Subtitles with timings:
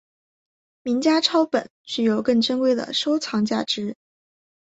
[0.81, 3.95] 名家抄本具有更珍贵的收藏价值。